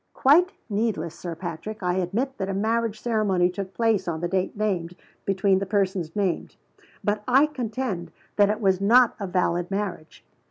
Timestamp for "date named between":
4.27-5.59